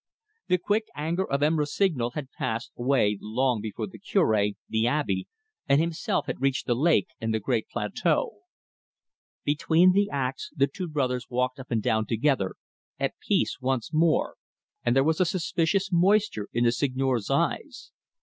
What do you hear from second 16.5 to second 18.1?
in the Seigneur's eyes.